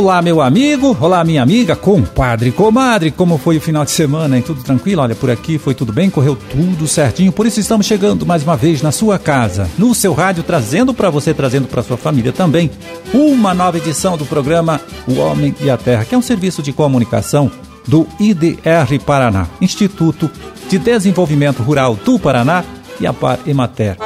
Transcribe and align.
Olá, 0.00 0.22
meu 0.22 0.40
amigo, 0.40 0.96
olá, 0.98 1.22
minha 1.22 1.42
amiga, 1.42 1.76
compadre, 1.76 2.50
comadre, 2.50 3.10
como 3.10 3.36
foi 3.36 3.58
o 3.58 3.60
final 3.60 3.84
de 3.84 3.90
semana, 3.90 4.34
hein? 4.34 4.42
Tudo 4.42 4.62
tranquilo? 4.62 5.02
Olha, 5.02 5.14
por 5.14 5.30
aqui 5.30 5.58
foi 5.58 5.74
tudo 5.74 5.92
bem, 5.92 6.08
correu 6.08 6.34
tudo 6.34 6.88
certinho, 6.88 7.30
por 7.30 7.44
isso 7.44 7.60
estamos 7.60 7.84
chegando 7.84 8.24
mais 8.24 8.42
uma 8.42 8.56
vez 8.56 8.80
na 8.80 8.92
sua 8.92 9.18
casa, 9.18 9.68
no 9.76 9.94
seu 9.94 10.14
rádio, 10.14 10.42
trazendo 10.42 10.94
para 10.94 11.10
você, 11.10 11.34
trazendo 11.34 11.68
para 11.68 11.82
sua 11.82 11.98
família 11.98 12.32
também, 12.32 12.70
uma 13.12 13.52
nova 13.52 13.76
edição 13.76 14.16
do 14.16 14.24
programa 14.24 14.80
O 15.06 15.18
Homem 15.18 15.54
e 15.60 15.68
a 15.68 15.76
Terra, 15.76 16.06
que 16.06 16.14
é 16.14 16.18
um 16.18 16.22
serviço 16.22 16.62
de 16.62 16.72
comunicação 16.72 17.52
do 17.86 18.06
IDR 18.18 18.98
Paraná, 19.04 19.48
Instituto 19.60 20.30
de 20.70 20.78
Desenvolvimento 20.78 21.62
Rural 21.62 21.94
do 21.94 22.18
Paraná 22.18 22.64
e 22.98 23.06
a 23.06 23.12
Par 23.12 23.38
Emater. 23.46 23.98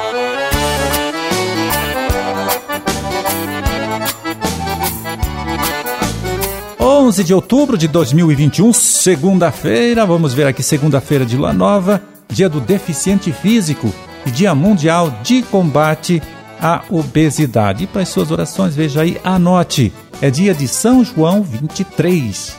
11 6.85 7.23
de 7.23 7.33
outubro 7.33 7.79
de 7.79 7.87
2021, 7.87 8.71
segunda-feira. 8.71 10.05
Vamos 10.05 10.35
ver 10.35 10.45
aqui, 10.45 10.61
segunda-feira 10.61 11.25
de 11.25 11.35
lua 11.35 11.51
nova, 11.51 11.99
dia 12.29 12.47
do 12.47 12.59
deficiente 12.59 13.31
físico 13.31 13.91
e 14.23 14.29
dia 14.29 14.53
mundial 14.53 15.11
de 15.23 15.41
combate 15.41 16.21
à 16.61 16.83
obesidade. 16.91 17.85
E 17.85 17.87
para 17.87 18.03
as 18.03 18.09
suas 18.09 18.29
orações, 18.29 18.75
veja 18.75 19.01
aí, 19.01 19.19
anote. 19.23 19.91
É 20.21 20.29
dia 20.29 20.53
de 20.53 20.67
São 20.67 21.03
João 21.03 21.41
23. 21.41 22.55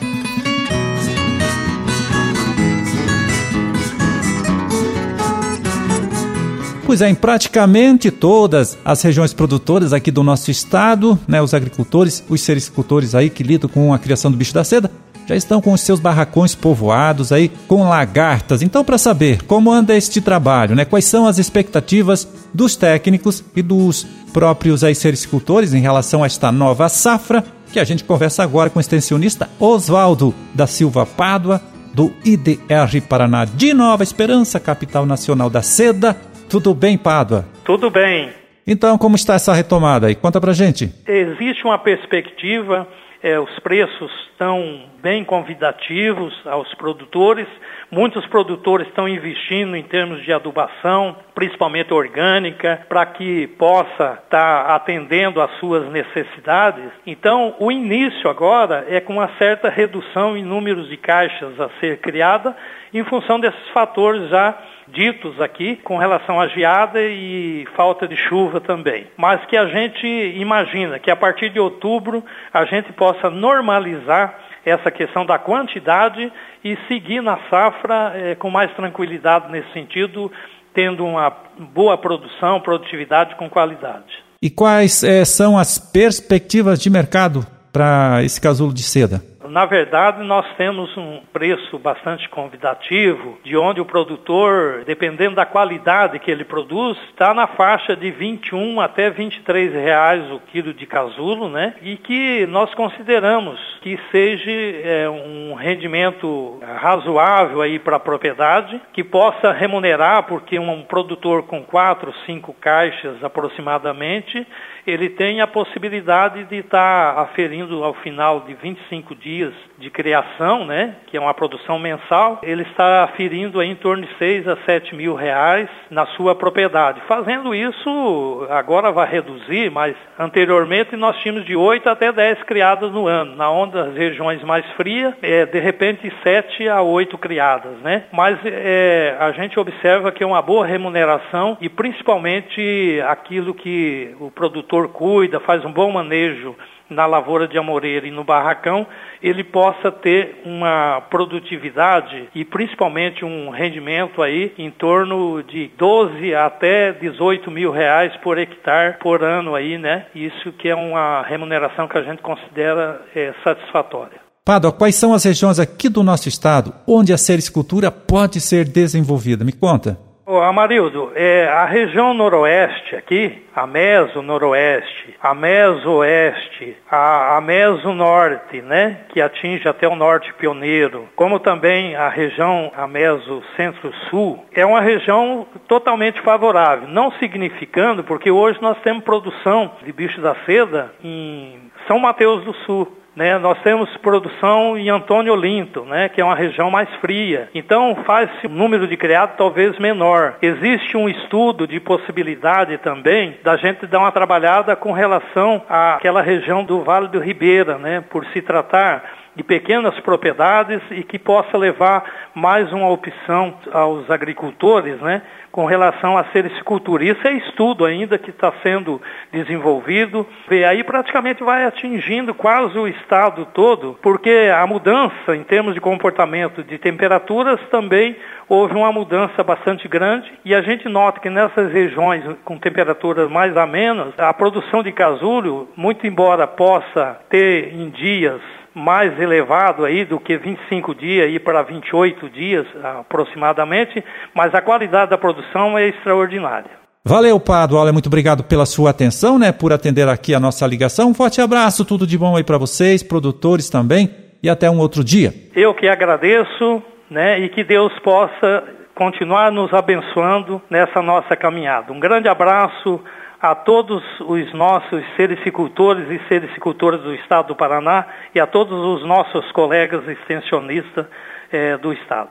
Pois 6.87 7.01
é, 7.01 7.09
em 7.09 7.15
praticamente 7.15 8.09
todas 8.09 8.77
as 8.85 9.01
regiões 9.01 9.33
produtoras 9.33 9.91
aqui 9.91 10.09
do 10.09 10.23
nosso 10.23 10.49
estado, 10.49 11.19
né, 11.27 11.41
os 11.41 11.53
agricultores, 11.53 12.23
os 12.29 12.39
sericultores 12.39 13.13
aí 13.13 13.29
que 13.29 13.43
lidam 13.43 13.69
com 13.69 13.93
a 13.93 13.99
criação 13.99 14.31
do 14.31 14.37
bicho 14.37 14.53
da 14.53 14.63
seda, 14.63 14.89
já 15.27 15.35
estão 15.35 15.59
com 15.59 15.73
os 15.73 15.81
seus 15.81 15.99
barracões 15.99 16.55
povoados 16.55 17.33
aí 17.33 17.51
com 17.67 17.89
lagartas. 17.89 18.61
Então, 18.61 18.85
para 18.85 18.97
saber 18.97 19.43
como 19.43 19.69
anda 19.69 19.97
este 19.97 20.21
trabalho, 20.21 20.77
né, 20.77 20.85
quais 20.85 21.03
são 21.03 21.27
as 21.27 21.37
expectativas 21.37 22.25
dos 22.53 22.77
técnicos 22.77 23.43
e 23.53 23.61
dos 23.61 24.07
próprios 24.31 24.81
aí 24.81 24.95
sericultores 24.95 25.73
em 25.73 25.81
relação 25.81 26.23
a 26.23 26.25
esta 26.25 26.53
nova 26.53 26.87
safra, 26.87 27.43
que 27.69 27.81
a 27.81 27.83
gente 27.83 28.05
conversa 28.05 28.43
agora 28.43 28.69
com 28.69 28.79
o 28.79 28.81
extensionista 28.81 29.49
Oswaldo 29.59 30.33
da 30.55 30.65
Silva 30.65 31.05
Pádua, 31.05 31.61
do 31.97 32.13
IDR 32.23 33.01
Paraná 33.09 33.43
de 33.43 33.73
Nova 33.73 34.03
Esperança, 34.03 34.59
capital 34.59 35.03
nacional 35.03 35.49
da 35.49 35.63
seda, 35.63 36.15
tudo 36.49 36.73
bem, 36.73 36.97
Pádua? 36.97 37.45
Tudo 37.63 37.89
bem. 37.89 38.29
Então, 38.65 38.97
como 38.97 39.15
está 39.15 39.35
essa 39.35 39.53
retomada 39.53 40.07
aí? 40.07 40.15
Conta 40.15 40.41
pra 40.41 40.51
gente. 40.53 40.91
Existe 41.07 41.63
uma 41.63 41.77
perspectiva, 41.79 42.87
é, 43.23 43.39
os 43.39 43.57
preços 43.59 44.11
estão 44.31 44.83
bem 45.07 45.23
convidativos 45.23 46.33
aos 46.45 46.73
produtores. 46.75 47.47
Muitos 47.89 48.25
produtores 48.25 48.85
estão 48.89 49.07
investindo 49.07 49.73
em 49.77 49.83
termos 49.83 50.21
de 50.21 50.33
adubação, 50.33 51.15
principalmente 51.33 51.93
orgânica, 51.93 52.85
para 52.89 53.05
que 53.05 53.47
possa 53.57 54.19
estar 54.21 54.65
tá 54.65 54.75
atendendo 54.75 55.41
às 55.41 55.49
suas 55.59 55.89
necessidades. 55.89 56.91
Então, 57.05 57.55
o 57.57 57.71
início 57.71 58.29
agora 58.29 58.85
é 58.89 58.99
com 58.99 59.13
uma 59.13 59.29
certa 59.37 59.69
redução 59.69 60.35
em 60.35 60.43
números 60.43 60.89
de 60.89 60.97
caixas 60.97 61.57
a 61.57 61.69
ser 61.79 61.99
criada, 61.99 62.53
em 62.93 63.05
função 63.05 63.39
desses 63.39 63.69
fatores 63.69 64.27
já 64.29 64.57
ditos 64.89 65.39
aqui 65.39 65.77
com 65.77 65.97
relação 65.97 66.39
à 66.39 66.47
geada 66.47 67.01
e 67.01 67.65
falta 67.77 68.07
de 68.07 68.17
chuva 68.17 68.59
também. 68.59 69.07
Mas 69.15 69.43
que 69.45 69.55
a 69.55 69.67
gente 69.67 70.05
imagina 70.05 70.99
que 70.99 71.11
a 71.11 71.15
partir 71.15 71.49
de 71.49 71.59
outubro 71.59 72.23
a 72.53 72.65
gente 72.65 72.91
possa 72.91 73.29
normalizar 73.29 74.46
essa 74.69 74.91
questão 74.91 75.25
da 75.25 75.39
quantidade 75.39 76.31
e 76.63 76.77
seguir 76.87 77.21
na 77.21 77.37
safra 77.49 78.11
é, 78.15 78.35
com 78.35 78.49
mais 78.49 78.73
tranquilidade 78.75 79.49
nesse 79.51 79.71
sentido, 79.71 80.31
tendo 80.73 81.05
uma 81.05 81.33
boa 81.73 81.97
produção, 81.97 82.59
produtividade 82.59 83.35
com 83.35 83.49
qualidade. 83.49 84.27
E 84.41 84.49
quais 84.49 85.03
é, 85.03 85.23
são 85.25 85.57
as 85.57 85.79
perspectivas 85.79 86.79
de 86.79 86.89
mercado 86.89 87.45
para 87.71 88.23
esse 88.23 88.39
casulo 88.39 88.73
de 88.73 88.83
seda? 88.83 89.21
Na 89.49 89.65
verdade, 89.65 90.23
nós 90.23 90.45
temos 90.55 90.95
um 90.97 91.21
preço 91.31 91.77
bastante 91.79 92.27
convidativo, 92.29 93.37
de 93.43 93.55
onde 93.57 93.79
o 93.79 93.85
produtor, 93.85 94.83
dependendo 94.85 95.35
da 95.35 95.45
qualidade 95.45 96.19
que 96.19 96.29
ele 96.29 96.43
produz, 96.43 96.97
está 97.09 97.33
na 97.33 97.47
faixa 97.47 97.95
de 97.95 98.11
21 98.11 98.79
até 98.81 99.09
23 99.09 99.73
reais 99.73 100.31
o 100.31 100.39
quilo 100.39 100.73
de 100.73 100.85
casulo, 100.85 101.49
né? 101.49 101.75
E 101.81 101.97
que 101.97 102.45
nós 102.47 102.73
consideramos 102.73 103.59
que 103.81 103.99
seja 104.11 104.51
é, 104.51 105.09
um 105.09 105.53
rendimento 105.53 106.59
razoável 106.79 107.61
aí 107.61 107.79
para 107.79 107.97
a 107.97 107.99
propriedade, 107.99 108.81
que 108.93 109.03
possa 109.03 109.51
remunerar, 109.51 110.23
porque 110.23 110.59
um 110.59 110.83
produtor 110.83 111.43
com 111.43 111.63
quatro, 111.63 112.13
cinco 112.25 112.53
caixas 112.53 113.23
aproximadamente, 113.23 114.45
ele 114.87 115.09
tem 115.09 115.41
a 115.41 115.47
possibilidade 115.47 116.45
de 116.45 116.57
estar 116.57 117.19
aferindo 117.19 117.83
ao 117.83 117.93
final 117.95 118.39
de 118.41 118.53
25 118.53 119.13
dias 119.15 119.53
de 119.77 119.89
criação, 119.89 120.65
né, 120.65 120.95
que 121.07 121.17
é 121.17 121.19
uma 121.19 121.33
produção 121.33 121.77
mensal, 121.77 122.39
ele 122.41 122.63
está 122.63 123.03
aferindo 123.03 123.61
em 123.61 123.75
torno 123.75 124.05
de 124.05 124.17
6 124.17 124.47
a 124.47 124.57
7 124.65 124.95
mil 124.95 125.13
reais 125.13 125.69
na 125.91 126.05
sua 126.07 126.33
propriedade. 126.33 127.01
Fazendo 127.07 127.53
isso, 127.53 128.47
agora 128.49 128.91
vai 128.91 129.07
reduzir, 129.07 129.69
mas 129.69 129.95
anteriormente 130.17 130.95
nós 130.95 131.17
tínhamos 131.17 131.45
de 131.45 131.55
8 131.55 131.87
até 131.89 132.11
10 132.11 132.43
criadas 132.43 132.91
no 132.91 133.07
ano. 133.07 133.35
Na 133.35 133.51
onda 133.51 133.83
das 133.83 133.95
regiões 133.95 134.41
mais 134.43 134.65
frias, 134.71 135.13
é, 135.21 135.45
de 135.45 135.59
repente 135.59 136.11
7 136.23 136.67
a 136.69 136.81
8 136.81 137.17
criadas, 137.17 137.77
né? 137.79 138.05
Mas 138.11 138.39
é, 138.45 139.15
a 139.19 139.31
gente 139.31 139.59
observa 139.59 140.11
que 140.11 140.23
é 140.23 140.27
uma 140.27 140.41
boa 140.41 140.65
remuneração 140.65 141.57
e 141.61 141.69
principalmente 141.69 143.01
aquilo 143.07 143.53
que 143.53 144.15
o 144.19 144.31
produtor 144.31 144.76
agricultor 144.77 144.89
cuida, 144.89 145.39
faz 145.39 145.63
um 145.65 145.71
bom 145.71 145.91
manejo 145.91 146.55
na 146.89 147.05
lavoura 147.05 147.47
de 147.47 147.57
amoreira 147.57 148.07
e 148.07 148.11
no 148.11 148.23
barracão, 148.23 148.87
ele 149.21 149.43
possa 149.43 149.91
ter 149.91 150.41
uma 150.45 151.01
produtividade 151.09 152.29
e 152.33 152.45
principalmente 152.45 153.25
um 153.25 153.49
rendimento 153.49 154.21
aí 154.21 154.53
em 154.57 154.71
torno 154.71 155.43
de 155.43 155.69
12 155.77 156.33
até 156.33 156.93
18 156.93 157.51
mil 157.51 157.71
reais 157.71 158.15
por 158.23 158.37
hectare 158.37 158.97
por 159.01 159.21
ano 159.21 159.53
aí, 159.53 159.77
né? 159.77 160.05
Isso 160.15 160.53
que 160.53 160.69
é 160.69 160.75
uma 160.75 161.23
remuneração 161.23 161.89
que 161.89 161.97
a 161.97 162.03
gente 162.03 162.21
considera 162.21 163.01
é, 163.13 163.33
satisfatória. 163.43 164.21
Pádua, 164.45 164.71
quais 164.71 164.95
são 164.95 165.13
as 165.13 165.25
regiões 165.25 165.59
aqui 165.59 165.89
do 165.89 166.01
nosso 166.01 166.29
estado 166.29 166.73
onde 166.87 167.11
a 167.11 167.17
sericultura 167.17 167.91
pode 167.91 168.39
ser 168.39 168.63
desenvolvida? 168.63 169.43
Me 169.43 169.51
conta. 169.51 170.06
Ô, 170.29 170.41
Amarildo, 170.41 171.13
é, 171.15 171.47
a 171.47 171.63
região 171.63 172.13
noroeste 172.13 172.97
aqui, 172.97 173.45
a 173.55 173.65
meso-noroeste, 173.65 175.15
a 175.21 175.33
meso-oeste, 175.33 176.75
a, 176.91 177.37
a 177.37 177.39
meso-norte, 177.39 178.61
né, 178.61 179.05
que 179.07 179.21
atinge 179.21 179.65
até 179.69 179.87
o 179.87 179.95
norte 179.95 180.33
pioneiro, 180.33 181.07
como 181.15 181.39
também 181.39 181.95
a 181.95 182.09
região, 182.09 182.69
a 182.75 182.85
meso-centro-sul, 182.85 184.43
é 184.51 184.65
uma 184.65 184.81
região 184.81 185.47
totalmente 185.65 186.19
favorável, 186.19 186.89
não 186.89 187.09
significando, 187.13 188.03
porque 188.03 188.29
hoje 188.29 188.61
nós 188.61 188.77
temos 188.81 189.05
produção 189.05 189.71
de 189.81 189.93
bicho 189.93 190.19
da 190.19 190.35
seda 190.45 190.93
em 191.01 191.71
São 191.87 191.99
Mateus 191.99 192.43
do 192.43 192.53
Sul, 192.65 192.91
né, 193.17 193.39
nós 193.39 193.59
temos 193.63 193.89
produção 193.97 194.77
em 194.77 194.91
Antônio 194.91 195.33
Olinto, 195.33 195.83
né, 195.85 196.07
que 196.07 196.21
é 196.21 196.23
uma 196.23 196.35
região 196.35 196.69
mais 196.69 196.87
fria. 197.01 197.49
Então 197.55 197.97
faz-se 198.05 198.45
um 198.45 198.51
número 198.51 198.87
de 198.87 198.95
criados 198.95 199.35
talvez 199.35 199.77
menor. 199.79 200.35
Existe 200.39 200.95
um 200.95 201.09
estudo 201.09 201.67
de 201.67 201.79
possibilidade 201.79 202.77
também 202.77 203.35
da 203.43 203.57
gente 203.57 203.87
dar 203.87 203.99
uma 203.99 204.11
trabalhada 204.11 204.75
com 204.75 204.91
relação 204.91 205.63
àquela 205.67 206.21
região 206.21 206.63
do 206.63 206.83
Vale 206.83 207.07
do 207.07 207.19
Ribeira, 207.19 207.79
né, 207.79 208.03
por 208.07 208.23
se 208.27 208.41
tratar 208.43 209.03
de 209.37 209.43
pequenas 209.43 209.97
propriedades 209.99 210.81
e 210.89 211.03
que 211.03 211.19
possa 211.19 211.55
levar 211.55 212.03
mais 212.33 212.73
uma 212.73 212.89
opção 212.89 213.53
aos 213.71 214.09
agricultores, 214.09 214.99
né, 214.99 215.21
com 215.51 215.65
relação 215.65 216.17
à 216.17 216.25
sericicultura. 216.25 217.05
Isso 217.05 217.27
é 217.27 217.33
estudo 217.33 217.85
ainda 217.85 218.17
que 218.17 218.31
está 218.31 218.51
sendo 218.63 218.99
desenvolvido, 219.31 220.25
e 220.49 220.65
aí 220.65 220.83
praticamente 220.83 221.43
vai 221.43 221.65
atingindo 221.65 222.33
quase 222.33 222.77
o 222.79 222.87
estado 222.87 223.45
todo, 223.53 223.97
porque 224.01 224.51
a 224.51 224.65
mudança 224.65 225.35
em 225.35 225.43
termos 225.43 225.75
de 225.75 225.79
comportamento 225.79 226.63
de 226.63 226.79
temperaturas 226.79 227.59
também 227.69 228.15
houve 228.49 228.73
uma 228.73 228.91
mudança 228.91 229.43
bastante 229.43 229.87
grande 229.87 230.31
e 230.43 230.55
a 230.55 230.61
gente 230.61 230.89
nota 230.89 231.19
que 231.19 231.29
nessas 231.29 231.71
regiões 231.71 232.23
com 232.43 232.57
temperaturas 232.57 233.29
mais 233.29 233.55
amenas, 233.55 234.17
a 234.17 234.33
produção 234.33 234.81
de 234.81 234.91
casulo, 234.91 235.69
muito 235.75 236.07
embora 236.07 236.47
possa 236.47 237.19
ter 237.29 237.73
em 237.73 237.89
dias 237.89 238.41
mais 238.77 239.19
elevado 239.19 239.83
aí 239.83 240.05
do 240.05 240.19
que 240.19 240.37
25 240.37 240.93
dias 240.93 241.33
e 241.33 241.39
para 241.39 241.63
28 241.63 242.29
dias 242.29 242.67
aproximadamente, 242.99 244.03
mas 244.35 244.53
a 244.53 244.61
qualidade 244.61 245.09
da 245.09 245.17
produção 245.17 245.77
é 245.77 245.87
extraordinária. 245.87 246.69
Valeu, 247.03 247.39
Padre. 247.39 247.75
Olha, 247.75 247.91
muito 247.91 248.07
obrigado 248.07 248.43
pela 248.43 248.65
sua 248.65 248.91
atenção, 248.91 249.39
né, 249.39 249.51
por 249.51 249.73
atender 249.73 250.07
aqui 250.07 250.35
a 250.35 250.39
nossa 250.39 250.67
ligação. 250.67 251.09
Um 251.09 251.13
forte 251.13 251.41
abraço, 251.41 251.85
tudo 251.85 252.05
de 252.05 252.17
bom 252.17 252.35
aí 252.35 252.43
para 252.43 252.57
vocês, 252.57 253.01
produtores 253.01 253.69
também, 253.69 254.13
e 254.43 254.49
até 254.49 254.69
um 254.69 254.77
outro 254.77 255.03
dia. 255.03 255.33
Eu 255.55 255.73
que 255.73 255.87
agradeço, 255.87 256.83
né, 257.09 257.39
e 257.39 257.49
que 257.49 257.63
Deus 257.63 257.91
possa 257.99 258.63
continuar 258.93 259.51
nos 259.51 259.73
abençoando 259.73 260.61
nessa 260.69 261.01
nossa 261.01 261.35
caminhada. 261.35 261.93
Um 261.93 261.99
grande 261.99 262.27
abraço 262.27 263.01
a 263.41 263.53
todos 263.53 264.03
os 264.21 264.53
nossos 264.53 265.03
sericicultores 265.15 266.09
e 266.09 266.19
sericicultoras 266.27 267.01
do 267.01 267.13
Estado 267.13 267.49
do 267.49 267.55
Paraná 267.55 268.07
e 268.33 268.39
a 268.39 268.47
todos 268.47 268.77
os 268.77 269.07
nossos 269.07 269.51
colegas 269.51 270.07
extensionistas 270.07 271.05
eh, 271.51 271.77
do 271.77 271.93
Estado. 271.93 272.29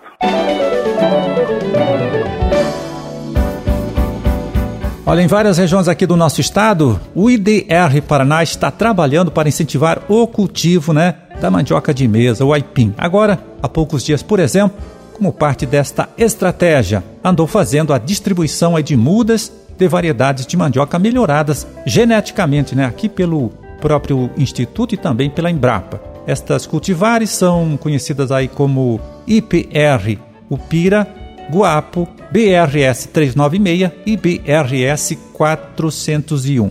Olha, 5.09 5.23
em 5.23 5.29
várias 5.29 5.57
regiões 5.57 5.87
aqui 5.87 6.05
do 6.05 6.17
nosso 6.17 6.41
estado, 6.41 7.01
o 7.15 7.31
IDR 7.31 8.03
Paraná 8.09 8.43
está 8.43 8.73
trabalhando 8.73 9.31
para 9.31 9.49
incentivar 9.49 10.03
o 10.09 10.27
cultivo 10.27 10.93
né, 10.93 11.15
da 11.41 11.49
mandioca 11.49 11.95
de 11.95 12.09
mesa, 12.09 12.45
o 12.45 12.53
aipim. 12.53 12.93
Agora, 12.99 13.39
há 13.63 13.69
poucos 13.69 14.05
dias, 14.05 14.21
por 14.21 14.41
exemplo, 14.41 14.77
como 15.13 15.33
parte 15.33 15.65
desta 15.65 16.09
estratégia, 16.19 17.05
andou 17.23 17.47
fazendo 17.47 17.95
a 17.95 17.99
distribuição 17.99 18.81
de 18.83 18.97
mudas 18.97 19.66
de 19.77 19.89
variedades 19.89 20.47
de 20.47 20.57
mandioca 20.57 20.99
melhoradas 20.99 21.67
geneticamente, 21.85 22.75
né, 22.75 22.85
aqui 22.85 23.09
pelo 23.09 23.51
próprio 23.81 24.31
Instituto 24.37 24.95
e 24.95 24.99
também 24.99 25.31
pela 25.31 25.51
Embrapa. 25.51 26.01
Estas 26.27 26.67
cultivares 26.67 27.31
são 27.31 27.77
conhecidas 27.77 28.33
aí 28.33 28.49
como 28.49 29.01
IPR, 29.27 30.19
Upira, 30.51 31.07
Guapo, 31.51 32.09
BRS 32.33 33.07
396 33.13 33.91
e 34.05 34.17
BRS 34.17 35.17
401. 35.33 36.71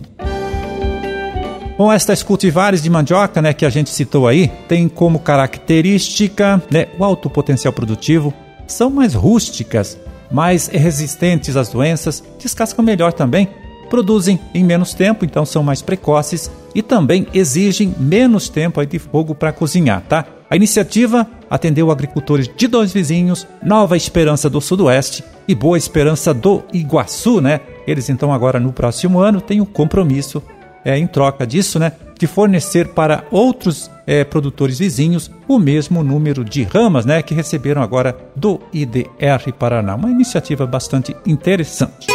Bom, 1.78 1.92
estas 1.92 2.22
cultivares 2.22 2.82
de 2.82 2.88
mandioca, 2.88 3.42
né, 3.42 3.52
que 3.52 3.64
a 3.64 3.70
gente 3.70 3.90
citou 3.90 4.26
aí, 4.26 4.50
tem 4.66 4.88
como 4.88 5.18
característica 5.18 6.62
né, 6.70 6.88
o 6.98 7.04
alto 7.04 7.28
potencial 7.28 7.72
produtivo, 7.72 8.32
são 8.66 8.88
mais 8.88 9.14
rústicas, 9.14 9.98
mais 10.30 10.68
resistentes 10.68 11.56
às 11.56 11.68
doenças, 11.68 12.22
descascam 12.38 12.84
melhor 12.84 13.12
também, 13.12 13.48
produzem 13.88 14.40
em 14.54 14.64
menos 14.64 14.94
tempo, 14.94 15.24
então 15.24 15.46
são 15.46 15.62
mais 15.62 15.82
precoces 15.82 16.50
e 16.74 16.82
também 16.82 17.26
exigem 17.32 17.94
menos 17.98 18.48
tempo 18.48 18.80
aí 18.80 18.86
de 18.86 18.98
fogo 18.98 19.34
para 19.34 19.52
cozinhar, 19.52 20.02
tá? 20.08 20.24
A 20.48 20.56
iniciativa 20.56 21.28
atendeu 21.50 21.90
agricultores 21.90 22.48
de 22.54 22.68
dois 22.68 22.92
vizinhos, 22.92 23.46
Nova 23.62 23.96
Esperança 23.96 24.48
do 24.48 24.60
Sudoeste 24.60 25.24
e 25.48 25.54
Boa 25.54 25.76
Esperança 25.78 26.32
do 26.32 26.62
Iguaçu, 26.72 27.40
né? 27.40 27.60
Eles 27.86 28.08
então 28.08 28.32
agora 28.32 28.60
no 28.60 28.72
próximo 28.72 29.18
ano 29.18 29.40
têm 29.40 29.60
o 29.60 29.66
compromisso 29.66 30.42
é, 30.86 30.96
em 30.96 31.06
troca 31.06 31.44
disso, 31.44 31.80
né, 31.80 31.90
de 32.18 32.26
fornecer 32.26 32.88
para 32.88 33.24
outros 33.30 33.90
é, 34.06 34.24
produtores 34.24 34.78
vizinhos 34.78 35.30
o 35.48 35.58
mesmo 35.58 36.02
número 36.02 36.44
de 36.44 36.62
ramas, 36.62 37.04
né, 37.04 37.22
que 37.22 37.34
receberam 37.34 37.82
agora 37.82 38.16
do 38.34 38.60
IDR 38.72 39.52
Paraná. 39.58 39.94
Uma 39.94 40.10
iniciativa 40.10 40.66
bastante 40.66 41.14
interessante. 41.26 42.06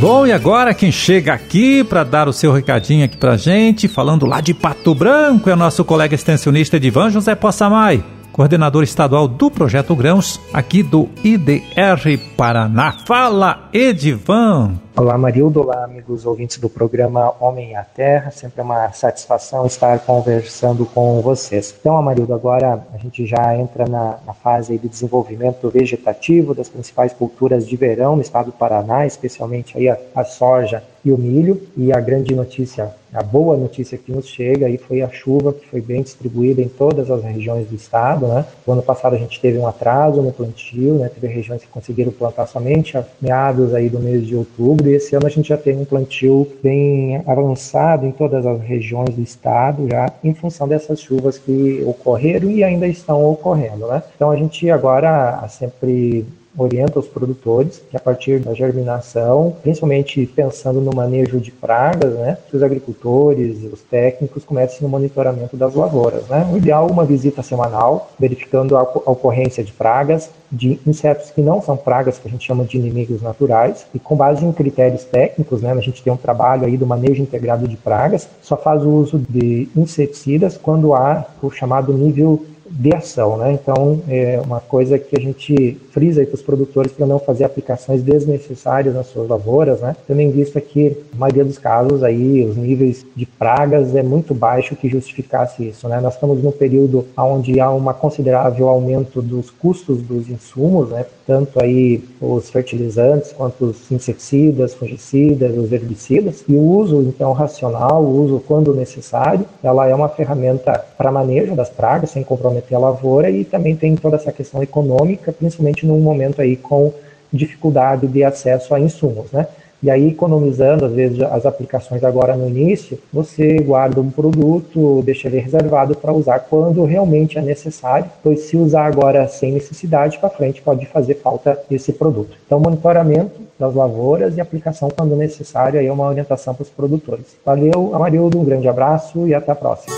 Bom, 0.00 0.26
e 0.26 0.32
agora 0.32 0.74
quem 0.74 0.92
chega 0.92 1.32
aqui 1.32 1.82
para 1.82 2.04
dar 2.04 2.28
o 2.28 2.32
seu 2.32 2.52
recadinho 2.52 3.06
aqui 3.06 3.16
pra 3.16 3.38
gente, 3.38 3.88
falando 3.88 4.26
lá 4.26 4.42
de 4.42 4.52
Pato 4.52 4.94
Branco, 4.94 5.48
é 5.48 5.54
o 5.54 5.56
nosso 5.56 5.82
colega 5.82 6.14
extensionista 6.14 6.76
Edivan 6.76 7.08
José 7.08 7.34
Possamay 7.34 8.04
coordenador 8.34 8.82
estadual 8.82 9.28
do 9.28 9.48
Projeto 9.48 9.94
Grãos, 9.94 10.40
aqui 10.52 10.82
do 10.82 11.08
IDR 11.22 12.18
Paraná. 12.36 12.96
Fala, 13.06 13.68
Edivan! 13.72 14.74
Olá, 14.96 15.16
Marildo. 15.16 15.60
Olá, 15.60 15.84
amigos 15.84 16.26
ouvintes 16.26 16.58
do 16.58 16.68
programa 16.68 17.32
Homem 17.38 17.76
a 17.76 17.84
Terra. 17.84 18.32
Sempre 18.32 18.60
é 18.60 18.64
uma 18.64 18.92
satisfação 18.92 19.66
estar 19.66 20.00
conversando 20.00 20.84
com 20.84 21.20
vocês. 21.20 21.72
Então, 21.78 21.96
Amarildo, 21.96 22.34
agora 22.34 22.84
a 22.92 22.98
gente 22.98 23.24
já 23.24 23.56
entra 23.56 23.86
na, 23.86 24.18
na 24.26 24.32
fase 24.32 24.76
de 24.78 24.88
desenvolvimento 24.88 25.70
vegetativo 25.70 26.56
das 26.56 26.68
principais 26.68 27.12
culturas 27.12 27.64
de 27.68 27.76
verão 27.76 28.16
no 28.16 28.22
estado 28.22 28.46
do 28.46 28.52
Paraná, 28.52 29.06
especialmente 29.06 29.78
aí 29.78 29.88
a, 29.88 29.96
a 30.12 30.24
soja 30.24 30.82
e 31.04 31.12
o 31.12 31.18
milho. 31.18 31.60
E 31.76 31.92
a 31.92 32.00
grande 32.00 32.34
notícia, 32.34 32.94
a 33.12 33.22
boa 33.22 33.56
notícia 33.56 33.98
que 33.98 34.10
nos 34.10 34.26
chega 34.26 34.66
aí 34.66 34.78
foi 34.78 35.02
a 35.02 35.08
chuva 35.08 35.52
que 35.52 35.66
foi 35.66 35.80
bem 35.80 36.02
distribuída 36.02 36.62
em 36.62 36.68
todas 36.68 37.10
as 37.10 37.22
regiões 37.22 37.68
do 37.68 37.74
estado, 37.74 38.26
né? 38.26 38.44
O 38.66 38.72
ano 38.72 38.82
passado 38.82 39.14
a 39.14 39.18
gente 39.18 39.40
teve 39.40 39.58
um 39.58 39.66
atraso 39.66 40.22
no 40.22 40.32
plantio, 40.32 40.94
né? 40.94 41.08
Teve 41.08 41.26
regiões 41.32 41.62
que 41.62 41.68
conseguiram 41.68 42.10
plantar 42.10 42.46
somente 42.46 42.96
a 42.96 43.04
meados 43.20 43.74
aí 43.74 43.88
do 43.88 44.00
mês 44.00 44.26
de 44.26 44.34
outubro 44.34 44.88
e 44.88 44.94
esse 44.94 45.14
ano 45.14 45.26
a 45.26 45.30
gente 45.30 45.48
já 45.48 45.56
tem 45.56 45.76
um 45.76 45.84
plantio 45.84 46.48
bem 46.62 47.22
avançado 47.26 48.06
em 48.06 48.12
todas 48.12 48.46
as 48.46 48.60
regiões 48.60 49.14
do 49.14 49.22
estado 49.22 49.86
já 49.88 50.12
em 50.22 50.34
função 50.34 50.66
dessas 50.66 51.00
chuvas 51.00 51.38
que 51.38 51.82
ocorreram 51.86 52.50
e 52.50 52.64
ainda 52.64 52.86
estão 52.86 53.24
ocorrendo, 53.30 53.86
né? 53.86 54.02
Então 54.14 54.30
a 54.30 54.36
gente 54.36 54.70
agora 54.70 55.46
sempre 55.48 56.24
orienta 56.56 56.98
os 56.98 57.06
produtores 57.06 57.82
que 57.90 57.96
a 57.96 58.00
partir 58.00 58.40
da 58.40 58.54
germinação, 58.54 59.56
principalmente 59.62 60.24
pensando 60.26 60.80
no 60.80 60.94
manejo 60.94 61.38
de 61.40 61.50
pragas, 61.50 62.14
né, 62.14 62.38
que 62.48 62.56
os 62.56 62.62
agricultores 62.62 63.62
e 63.62 63.66
os 63.66 63.80
técnicos 63.82 64.44
comecem 64.44 64.78
no 64.82 64.88
monitoramento 64.88 65.56
das 65.56 65.74
lavouras. 65.74 66.26
Né. 66.28 66.48
O 66.52 66.56
ideal 66.56 66.88
é 66.88 66.92
uma 66.92 67.04
visita 67.04 67.42
semanal, 67.42 68.10
verificando 68.18 68.76
a 68.76 68.82
ocorrência 68.82 69.64
de 69.64 69.72
pragas, 69.72 70.30
de 70.50 70.78
insetos 70.86 71.30
que 71.30 71.42
não 71.42 71.60
são 71.60 71.76
pragas, 71.76 72.18
que 72.18 72.28
a 72.28 72.30
gente 72.30 72.46
chama 72.46 72.64
de 72.64 72.78
inimigos 72.78 73.20
naturais, 73.20 73.86
e 73.94 73.98
com 73.98 74.16
base 74.16 74.44
em 74.44 74.52
critérios 74.52 75.04
técnicos, 75.04 75.60
né, 75.60 75.72
a 75.72 75.80
gente 75.80 76.02
tem 76.02 76.12
um 76.12 76.16
trabalho 76.16 76.66
aí 76.66 76.76
do 76.76 76.86
manejo 76.86 77.22
integrado 77.22 77.66
de 77.66 77.76
pragas, 77.76 78.28
só 78.40 78.56
faz 78.56 78.84
o 78.84 78.90
uso 78.90 79.18
de 79.28 79.68
inseticidas 79.76 80.56
quando 80.56 80.94
há 80.94 81.26
o 81.42 81.50
chamado 81.50 81.92
nível 81.92 82.44
de 82.70 82.94
ação, 82.94 83.36
né? 83.36 83.52
Então, 83.52 84.00
é 84.08 84.40
uma 84.44 84.60
coisa 84.60 84.98
que 84.98 85.16
a 85.16 85.20
gente 85.20 85.80
frisa 85.90 86.24
para 86.24 86.34
os 86.34 86.42
produtores 86.42 86.92
para 86.92 87.06
não 87.06 87.18
fazer 87.18 87.44
aplicações 87.44 88.02
desnecessárias 88.02 88.94
nas 88.94 89.06
suas 89.06 89.28
lavouras, 89.28 89.80
né? 89.80 89.96
Também 90.06 90.30
visto 90.30 90.60
que, 90.60 90.96
na 91.12 91.20
maioria 91.20 91.44
dos 91.44 91.58
casos, 91.58 92.02
aí, 92.02 92.44
os 92.44 92.56
níveis 92.56 93.04
de 93.14 93.26
pragas 93.26 93.94
é 93.94 94.02
muito 94.02 94.34
baixo 94.34 94.76
que 94.76 94.88
justificasse 94.88 95.68
isso, 95.68 95.88
né? 95.88 96.00
Nós 96.00 96.14
estamos 96.14 96.42
num 96.42 96.50
período 96.50 97.06
onde 97.16 97.60
há 97.60 97.70
um 97.70 97.84
considerável 97.94 98.68
aumento 98.68 99.20
dos 99.20 99.50
custos 99.50 100.02
dos 100.02 100.28
insumos, 100.28 100.90
né? 100.90 101.06
Tanto 101.26 101.62
aí 101.62 102.02
os 102.20 102.50
fertilizantes 102.50 103.32
quanto 103.32 103.66
os 103.66 103.90
inseticidas, 103.90 104.74
fungicidas, 104.74 105.56
os 105.56 105.72
herbicidas, 105.72 106.44
e 106.48 106.54
o 106.54 106.60
uso, 106.60 107.00
então, 107.02 107.32
racional, 107.32 108.02
o 108.02 108.24
uso 108.24 108.42
quando 108.46 108.74
necessário, 108.74 109.44
ela 109.62 109.86
é 109.88 109.94
uma 109.94 110.08
ferramenta 110.08 110.84
para 110.96 111.10
manejo 111.10 111.54
das 111.54 111.70
pragas, 111.70 112.10
sem 112.10 112.22
comprometer 112.54 112.68
ter 112.68 112.74
a 112.74 112.78
lavoura 112.78 113.30
e 113.30 113.44
também 113.44 113.74
tem 113.76 113.96
toda 113.96 114.16
essa 114.16 114.32
questão 114.32 114.62
econômica, 114.62 115.32
principalmente 115.32 115.86
num 115.86 116.00
momento 116.00 116.40
aí 116.40 116.56
com 116.56 116.92
dificuldade 117.32 118.06
de 118.06 118.22
acesso 118.22 118.74
a 118.74 118.80
insumos, 118.80 119.30
né? 119.32 119.46
E 119.82 119.90
aí, 119.90 120.08
economizando, 120.08 120.86
às 120.86 120.92
vezes, 120.92 121.20
as 121.20 121.44
aplicações 121.44 122.02
agora 122.02 122.34
no 122.34 122.48
início, 122.48 122.98
você 123.12 123.56
guarda 123.56 124.00
um 124.00 124.08
produto, 124.08 125.02
deixa 125.04 125.28
ele 125.28 125.38
reservado 125.40 125.94
para 125.94 126.10
usar 126.10 126.38
quando 126.38 126.82
realmente 126.84 127.36
é 127.36 127.42
necessário, 127.42 128.10
pois 128.22 128.44
se 128.44 128.56
usar 128.56 128.86
agora 128.86 129.28
sem 129.28 129.52
necessidade, 129.52 130.18
para 130.18 130.30
frente 130.30 130.62
pode 130.62 130.86
fazer 130.86 131.16
falta 131.16 131.60
esse 131.70 131.92
produto. 131.92 132.34
Então, 132.46 132.58
monitoramento 132.58 133.42
das 133.60 133.74
lavouras 133.74 134.34
e 134.38 134.40
aplicação 134.40 134.88
quando 134.88 135.16
necessário, 135.16 135.78
é 135.78 135.92
uma 135.92 136.08
orientação 136.08 136.54
para 136.54 136.62
os 136.62 136.70
produtores. 136.70 137.36
Valeu, 137.44 137.94
Amarildo, 137.94 138.40
um 138.40 138.44
grande 138.44 138.66
abraço 138.66 139.28
e 139.28 139.34
até 139.34 139.52
a 139.52 139.54
próxima. 139.54 139.94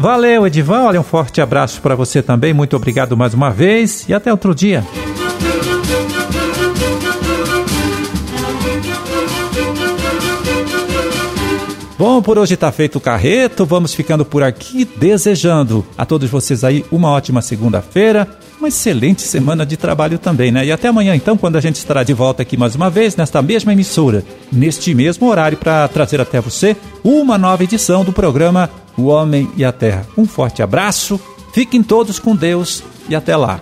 Valeu, 0.00 0.46
Edivan. 0.46 0.84
Olha, 0.84 0.98
um 0.98 1.04
forte 1.04 1.42
abraço 1.42 1.82
para 1.82 1.94
você 1.94 2.22
também. 2.22 2.54
Muito 2.54 2.74
obrigado 2.74 3.14
mais 3.18 3.34
uma 3.34 3.50
vez 3.50 4.08
e 4.08 4.14
até 4.14 4.32
outro 4.32 4.54
dia. 4.54 4.82
Bom, 12.00 12.22
por 12.22 12.38
hoje 12.38 12.54
está 12.54 12.72
feito 12.72 12.96
o 12.96 13.00
carreto. 13.00 13.66
Vamos 13.66 13.92
ficando 13.92 14.24
por 14.24 14.42
aqui, 14.42 14.86
desejando 14.86 15.84
a 15.98 16.06
todos 16.06 16.30
vocês 16.30 16.64
aí 16.64 16.82
uma 16.90 17.10
ótima 17.10 17.42
segunda-feira, 17.42 18.26
uma 18.58 18.68
excelente 18.68 19.20
semana 19.20 19.66
de 19.66 19.76
trabalho 19.76 20.18
também, 20.18 20.50
né? 20.50 20.64
E 20.64 20.72
até 20.72 20.88
amanhã, 20.88 21.14
então, 21.14 21.36
quando 21.36 21.56
a 21.56 21.60
gente 21.60 21.76
estará 21.76 22.02
de 22.02 22.14
volta 22.14 22.40
aqui 22.40 22.56
mais 22.56 22.74
uma 22.74 22.88
vez, 22.88 23.16
nesta 23.16 23.42
mesma 23.42 23.74
emissora, 23.74 24.24
neste 24.50 24.94
mesmo 24.94 25.28
horário, 25.28 25.58
para 25.58 25.86
trazer 25.88 26.22
até 26.22 26.40
você 26.40 26.74
uma 27.04 27.36
nova 27.36 27.64
edição 27.64 28.02
do 28.02 28.14
programa 28.14 28.70
O 28.96 29.08
Homem 29.08 29.50
e 29.54 29.62
a 29.62 29.70
Terra. 29.70 30.06
Um 30.16 30.24
forte 30.24 30.62
abraço, 30.62 31.20
fiquem 31.52 31.82
todos 31.82 32.18
com 32.18 32.34
Deus 32.34 32.82
e 33.10 33.14
até 33.14 33.36
lá. 33.36 33.60